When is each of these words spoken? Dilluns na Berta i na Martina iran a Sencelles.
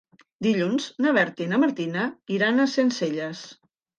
Dilluns 0.45 0.87
na 1.05 1.11
Berta 1.17 1.43
i 1.45 1.49
na 1.51 1.59
Martina 1.65 2.07
iran 2.37 2.65
a 2.65 2.67
Sencelles. 2.79 3.45